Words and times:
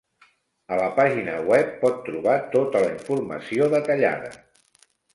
A 0.71 0.79
la 0.79 0.87
pàgina 0.99 1.35
web 1.51 1.69
pot 1.85 2.01
trobar 2.09 2.35
tota 2.57 2.85
la 2.87 2.91
informació 2.97 3.73
detallada. 3.79 4.37